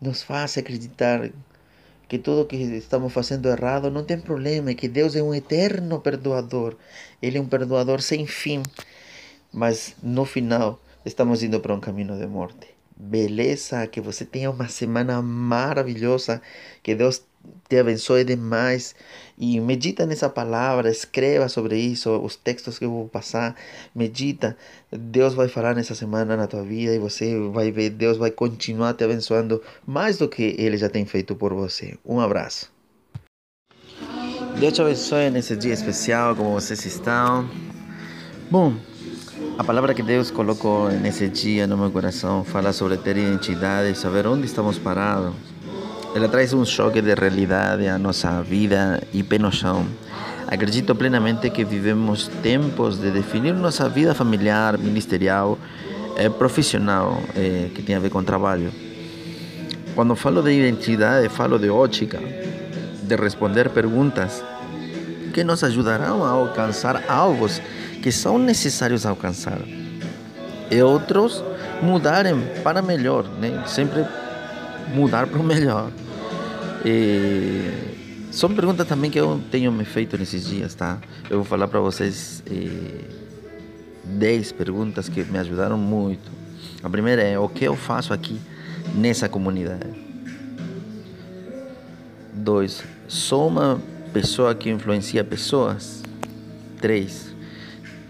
Nos 0.00 0.22
faz 0.22 0.56
acreditar 0.56 1.30
que 2.08 2.18
tudo 2.18 2.46
que 2.46 2.56
estamos 2.56 3.12
fazendo 3.12 3.48
errado 3.48 3.90
não 3.90 4.02
tem 4.04 4.18
problema, 4.18 4.72
que 4.74 4.88
Deus 4.88 5.14
é 5.14 5.22
um 5.22 5.34
eterno 5.34 6.00
perdoador. 6.00 6.76
Ele 7.20 7.38
é 7.38 7.40
um 7.40 7.46
perdoador 7.46 8.00
sem 8.00 8.26
fim. 8.26 8.62
Mas 9.52 9.94
no 10.02 10.24
final, 10.24 10.80
estamos 11.04 11.42
indo 11.42 11.60
para 11.60 11.74
um 11.74 11.80
caminho 11.80 12.18
de 12.18 12.26
morte. 12.26 12.68
Beleza, 12.96 13.86
que 13.86 14.00
você 14.00 14.24
tenha 14.24 14.50
uma 14.50 14.68
semana 14.68 15.22
maravilhosa, 15.22 16.42
que 16.82 16.94
Deus 16.94 17.22
te 17.68 17.78
abençoe 17.78 18.24
demais 18.24 18.94
e 19.38 19.60
medita 19.60 20.06
nessa 20.06 20.28
palavra, 20.28 20.90
escreva 20.90 21.48
sobre 21.48 21.76
isso, 21.76 22.10
os 22.18 22.34
textos 22.34 22.78
que 22.78 22.84
eu 22.84 22.90
vou 22.90 23.08
passar, 23.08 23.54
medita. 23.94 24.56
Deus 24.90 25.34
vai 25.34 25.48
falar 25.48 25.74
nessa 25.74 25.94
semana 25.94 26.36
na 26.36 26.46
tua 26.46 26.62
vida 26.62 26.94
e 26.94 26.98
você 26.98 27.38
vai 27.50 27.70
ver, 27.70 27.90
Deus 27.90 28.16
vai 28.16 28.30
continuar 28.30 28.94
te 28.94 29.04
abençoando 29.04 29.62
mais 29.86 30.16
do 30.18 30.28
que 30.28 30.56
ele 30.58 30.76
já 30.76 30.88
tem 30.88 31.04
feito 31.04 31.36
por 31.36 31.52
você. 31.52 31.96
Um 32.04 32.20
abraço. 32.20 32.72
Deus 34.58 34.72
te 34.72 34.80
abençoe 34.80 35.30
nesse 35.30 35.54
dia 35.54 35.72
especial, 35.72 36.34
como 36.34 36.52
vocês 36.52 36.84
estão. 36.84 37.48
Bom, 38.50 38.74
a 39.58 39.62
palavra 39.62 39.94
que 39.94 40.02
Deus 40.02 40.30
colocou 40.30 40.90
nesse 40.90 41.28
dia 41.28 41.66
no 41.66 41.76
meu 41.76 41.90
coração 41.90 42.42
fala 42.42 42.72
sobre 42.72 42.96
ter 42.96 43.16
identidade, 43.16 43.96
saber 43.96 44.26
onde 44.26 44.46
estamos 44.46 44.78
parados. 44.78 45.34
Ela 46.18 46.28
traz 46.28 46.52
um 46.52 46.64
choque 46.64 47.00
de 47.00 47.14
realidade 47.14 47.86
à 47.86 47.96
nossa 47.96 48.42
vida 48.42 49.00
e 49.14 49.22
pé 49.22 49.38
no 49.38 49.52
chão. 49.52 49.86
Acredito 50.48 50.92
plenamente 50.96 51.48
que 51.48 51.64
vivemos 51.64 52.26
tempos 52.42 52.98
de 52.98 53.12
definir 53.12 53.54
nossa 53.54 53.88
vida 53.88 54.12
familiar, 54.16 54.76
ministerial, 54.76 55.56
eh, 56.16 56.28
profissional, 56.28 57.22
eh, 57.36 57.68
que 57.72 57.82
tem 57.82 57.94
a 57.94 58.00
ver 58.00 58.10
com 58.10 58.24
trabalho. 58.24 58.72
Quando 59.94 60.16
falo 60.16 60.42
de 60.42 60.50
identidade, 60.50 61.28
falo 61.28 61.56
de 61.56 61.70
ótica, 61.70 62.18
de 62.18 63.14
responder 63.14 63.70
perguntas 63.70 64.42
que 65.32 65.44
nos 65.44 65.62
ajudarão 65.62 66.24
a 66.24 66.30
alcançar 66.30 67.04
alvos 67.06 67.62
que 68.02 68.10
são 68.10 68.40
necessários 68.40 69.06
alcançar 69.06 69.60
e 70.68 70.82
outros 70.82 71.44
mudarem 71.80 72.42
para 72.64 72.82
melhor, 72.82 73.24
né? 73.40 73.62
Sempre 73.66 74.04
mudar 74.92 75.28
para 75.28 75.38
o 75.38 75.44
melhor. 75.44 75.92
E 76.84 78.30
são 78.30 78.54
perguntas 78.54 78.86
também 78.86 79.10
que 79.10 79.18
eu 79.18 79.40
tenho 79.50 79.72
me 79.72 79.84
feito 79.84 80.16
nesses 80.16 80.46
dias, 80.46 80.74
tá? 80.74 80.98
Eu 81.28 81.38
vou 81.38 81.44
falar 81.44 81.66
para 81.68 81.80
vocês 81.80 82.42
10 84.04 84.52
perguntas 84.52 85.08
que 85.08 85.22
me 85.24 85.38
ajudaram 85.38 85.76
muito. 85.76 86.30
A 86.82 86.88
primeira 86.88 87.22
é 87.22 87.38
o 87.38 87.48
que 87.48 87.64
eu 87.64 87.74
faço 87.74 88.12
aqui 88.12 88.38
nessa 88.94 89.28
comunidade. 89.28 89.90
Dois, 92.32 92.84
sou 93.08 93.48
uma 93.48 93.80
pessoa 94.12 94.54
que 94.54 94.70
influencia 94.70 95.24
pessoas. 95.24 96.02
Três, 96.80 97.34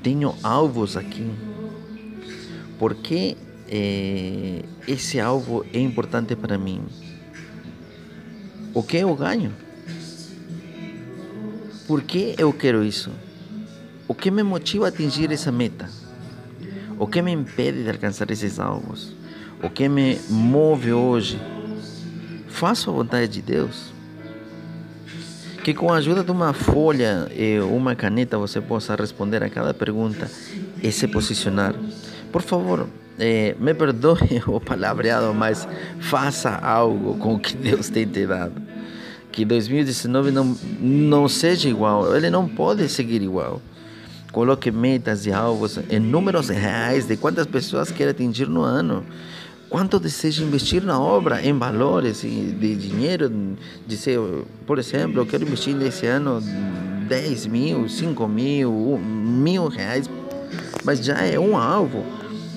tenho 0.03 0.35
alvos 0.43 0.97
aqui. 0.97 1.31
Por 2.79 2.95
que 2.95 3.37
eh, 3.69 4.63
esse 4.87 5.19
alvo 5.19 5.65
é 5.73 5.81
importante 5.81 6.37
para 6.37 6.59
mim? 6.59 6.83
O 8.79 8.83
que 8.85 8.99
eu 8.99 9.13
ganho? 9.17 9.53
Por 11.89 12.01
que 12.01 12.37
eu 12.39 12.53
quero 12.53 12.85
isso? 12.85 13.11
O 14.07 14.15
que 14.15 14.31
me 14.31 14.45
motiva 14.45 14.85
a 14.85 14.89
atingir 14.89 15.33
essa 15.33 15.51
meta? 15.51 15.91
O 16.97 17.05
que 17.05 17.21
me 17.21 17.33
impede 17.33 17.83
de 17.83 17.91
alcançar 17.91 18.31
esses 18.31 18.61
alvos? 18.61 19.13
O 19.61 19.69
que 19.69 19.89
me 19.89 20.21
move 20.31 20.93
hoje? 20.93 21.41
Faço 22.47 22.91
a 22.91 22.93
vontade 22.93 23.27
de 23.27 23.43
Deus? 23.43 23.93
que 25.65 25.75
com 25.75 25.93
a 25.93 25.97
ajuda 25.97 26.23
de 26.23 26.31
uma 26.31 26.53
folha 26.53 27.27
e 27.35 27.59
uma 27.59 27.97
caneta 27.97 28.39
você 28.39 28.61
possa 28.61 28.95
responder 28.95 29.43
a 29.43 29.51
cada 29.51 29.75
pergunta 29.75 30.31
e 30.81 30.93
se 30.93 31.09
posicionar. 31.09 31.75
Por 32.31 32.43
favor, 32.43 32.89
eh, 33.19 33.57
me 33.59 33.75
perdoe 33.75 34.41
o 34.47 34.61
palavreado, 34.61 35.35
mas 35.35 35.67
faça 35.99 36.55
algo 36.55 37.19
com 37.19 37.35
o 37.35 37.39
que 37.41 37.57
Deus 37.57 37.89
tem 37.89 38.07
te 38.07 38.25
dado. 38.25 38.68
Que 39.31 39.45
2019 39.45 40.31
não, 40.31 40.57
não 40.81 41.29
seja 41.29 41.69
igual, 41.69 42.17
ele 42.17 42.31
não 42.31 42.49
pode 42.49 42.89
seguir 42.89 43.23
igual. 43.23 43.61
Coloque 44.33 44.71
metas 44.71 45.27
e 45.27 45.33
alvos 45.33 45.79
em 45.91 45.99
números 45.99 46.49
reais 46.49 47.07
de 47.07 47.17
quantas 47.17 47.47
pessoas 47.47 47.91
quer 47.91 48.09
atingir 48.09 48.49
no 48.49 48.63
ano. 48.63 49.05
Quanto 49.71 50.01
deseja 50.01 50.43
investir 50.43 50.83
na 50.83 50.99
obra, 50.99 51.45
em 51.45 51.57
valores 51.57 52.23
de 52.23 52.75
dinheiro? 52.75 53.31
Dizer, 53.87 54.19
por 54.67 54.79
exemplo, 54.79 55.21
eu 55.21 55.27
quero 55.27 55.45
investir 55.45 55.75
nesse 55.75 56.07
ano 56.07 56.43
10 57.09 57.47
mil, 57.47 57.89
5 57.89 58.29
mil, 58.29 58.99
mil 58.99 59.69
reais, 59.69 60.09
mas 60.85 61.05
já 61.05 61.19
é 61.23 61.39
um 61.39 61.57
alvo, 61.57 62.05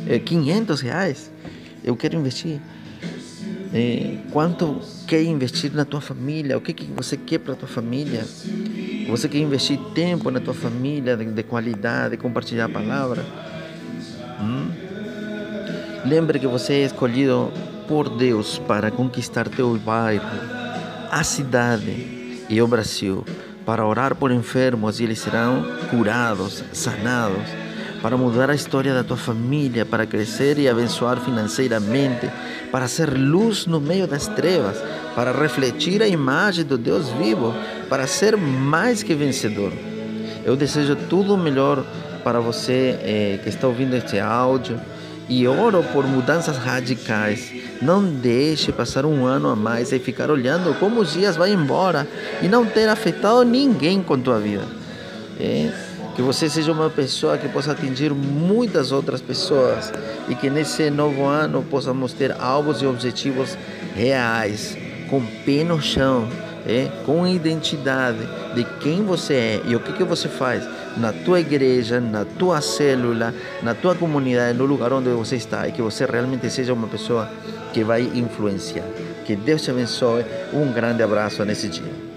é 0.07 0.19
500 0.19 0.81
reais. 0.81 1.31
Eu 1.83 1.95
quero 1.95 2.17
investir. 2.17 2.61
É, 3.73 4.17
quanto 4.31 4.81
quer 5.11 5.23
investir 5.23 5.73
na 5.73 5.83
tua 5.83 5.99
família? 5.99 6.57
O 6.57 6.61
que, 6.61 6.71
que 6.71 6.85
você 6.85 7.17
quer 7.17 7.39
para 7.39 7.51
a 7.51 7.55
tua 7.57 7.67
família? 7.67 8.25
Você 9.09 9.27
quer 9.27 9.39
investir 9.39 9.77
tempo 9.93 10.31
na 10.31 10.39
tua 10.39 10.53
família, 10.53 11.17
de, 11.17 11.25
de 11.25 11.43
qualidade, 11.43 12.15
compartilhar 12.15 12.63
a 12.63 12.69
palavra? 12.69 13.21
Hum? 14.39 14.71
Lembre 16.05 16.39
que 16.39 16.47
você 16.47 16.75
é 16.75 16.85
escolhido 16.85 17.51
por 17.89 18.07
Deus 18.07 18.57
para 18.59 18.89
conquistar 18.89 19.49
teu 19.49 19.77
bairro, 19.79 20.23
a 21.11 21.21
cidade 21.25 22.45
e 22.47 22.61
o 22.61 22.67
Brasil, 22.67 23.25
para 23.65 23.85
orar 23.85 24.15
por 24.15 24.31
enfermos 24.31 25.01
e 25.01 25.03
eles 25.03 25.19
serão 25.19 25.65
curados, 25.89 26.63
sanados, 26.71 27.49
para 28.01 28.15
mudar 28.15 28.49
a 28.49 28.55
história 28.55 28.93
da 28.93 29.03
tua 29.03 29.17
família, 29.17 29.85
para 29.85 30.05
crescer 30.05 30.57
e 30.57 30.69
abençoar 30.69 31.19
financeiramente, 31.19 32.31
para 32.71 32.87
ser 32.87 33.17
luz 33.17 33.65
no 33.65 33.79
meio 33.79 34.07
das 34.07 34.27
trevas, 34.27 34.77
para 35.15 35.31
refletir 35.31 36.01
a 36.01 36.07
imagem 36.07 36.63
do 36.63 36.77
Deus 36.77 37.09
vivo, 37.09 37.53
para 37.89 38.07
ser 38.07 38.37
mais 38.37 39.03
que 39.03 39.13
vencedor. 39.13 39.73
Eu 40.45 40.55
desejo 40.55 40.95
tudo 40.95 41.35
o 41.35 41.37
melhor 41.37 41.83
para 42.23 42.39
você 42.39 42.97
eh, 43.01 43.39
que 43.43 43.49
está 43.49 43.67
ouvindo 43.67 43.95
este 43.95 44.19
áudio 44.19 44.79
e 45.27 45.47
oro 45.47 45.83
por 45.91 46.05
mudanças 46.05 46.57
radicais. 46.57 47.51
Não 47.81 48.03
deixe 48.03 48.71
passar 48.71 49.05
um 49.05 49.25
ano 49.25 49.49
a 49.49 49.55
mais 49.55 49.91
e 49.91 49.99
ficar 49.99 50.29
olhando 50.29 50.77
como 50.79 51.01
os 51.01 51.13
dias 51.13 51.35
vão 51.35 51.47
embora 51.47 52.07
e 52.41 52.47
não 52.47 52.65
ter 52.65 52.87
afetado 52.87 53.43
ninguém 53.43 54.01
com 54.01 54.19
tua 54.19 54.39
vida. 54.39 54.65
É, 55.39 55.71
que 56.15 56.21
você 56.21 56.49
seja 56.49 56.71
uma 56.71 56.89
pessoa 56.89 57.37
que 57.37 57.47
possa 57.49 57.71
atingir 57.71 58.13
muitas 58.13 58.91
outras 58.91 59.21
pessoas 59.21 59.91
e 60.27 60.35
que 60.35 60.49
nesse 60.49 60.89
novo 60.89 61.25
ano 61.25 61.63
possamos 61.63 62.13
ter 62.13 62.35
alvos 62.39 62.81
e 62.81 62.85
objetivos 62.85 63.57
reais, 63.95 64.77
com 65.09 65.25
pé 65.45 65.63
no 65.63 65.81
chão 65.81 66.27
é, 66.65 66.89
com 67.05 67.25
identidade 67.27 68.19
de 68.55 68.63
quem 68.79 69.03
você 69.03 69.33
é 69.33 69.61
e 69.65 69.75
o 69.75 69.79
que, 69.79 69.93
que 69.93 70.03
você 70.03 70.27
faz 70.27 70.67
na 70.97 71.11
tua 71.11 71.39
igreja, 71.39 71.99
na 71.99 72.25
tua 72.25 72.61
célula, 72.61 73.33
na 73.61 73.73
tua 73.73 73.95
comunidade, 73.95 74.57
no 74.57 74.65
lugar 74.65 74.91
onde 74.93 75.09
você 75.09 75.35
está 75.35 75.67
e 75.67 75.71
que 75.71 75.81
você 75.81 76.05
realmente 76.05 76.49
seja 76.49 76.73
uma 76.73 76.87
pessoa 76.87 77.29
que 77.73 77.83
vai 77.83 78.01
influenciar. 78.01 78.85
Que 79.25 79.35
Deus 79.35 79.61
te 79.61 79.71
abençoe. 79.71 80.25
Um 80.53 80.71
grande 80.71 81.01
abraço 81.01 81.43
nesse 81.45 81.67
dia. 81.67 82.10